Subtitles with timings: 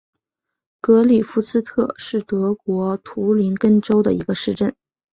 [0.81, 4.73] 格里夫斯特是德国图林根州的一个市镇。